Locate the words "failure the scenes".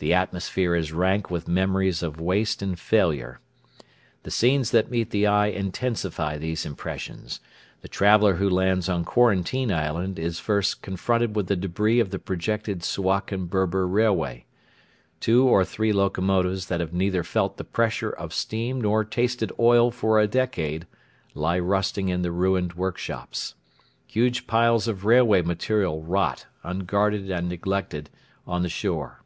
2.78-4.70